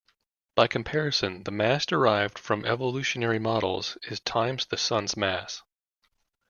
By 0.55 0.65
comparison, 0.65 1.43
the 1.43 1.51
mass 1.51 1.85
derived 1.85 2.39
from 2.39 2.65
evolutionary 2.65 3.37
models 3.37 3.99
is 4.09 4.19
times 4.19 4.65
the 4.65 4.77
Sun's 4.77 5.15
mass. 5.15 5.61